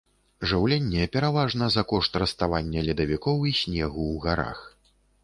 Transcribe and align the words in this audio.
Жыўленне 0.51 1.03
пераважна 1.15 1.67
за 1.75 1.83
кошт 1.91 2.17
раставання 2.23 2.79
ледавікоў 2.87 3.37
і 3.51 3.55
снегу 3.61 4.03
ў 4.07 4.25
гарах. 4.25 4.59